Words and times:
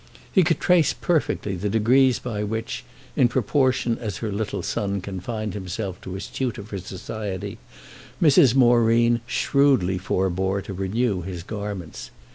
He 0.31 0.43
could 0.43 0.59
trace 0.59 0.93
perfectly 0.93 1.55
the 1.55 1.69
degrees 1.69 2.17
by 2.17 2.43
which, 2.43 2.83
in 3.15 3.27
proportion 3.27 3.99
as 3.99 4.17
her 4.17 4.31
little 4.31 4.63
son 4.63 4.99
confined 4.99 5.53
himself 5.53 6.01
to 6.01 6.13
his 6.15 6.25
tutor 6.25 6.63
for 6.63 6.79
society, 6.79 7.59
Mrs. 8.19 8.55
Moreen 8.55 9.21
shrewdly 9.27 9.99
forbore 9.99 10.63
to 10.63 10.73
renew 10.73 11.21
his 11.21 11.43
garments. 11.43 12.09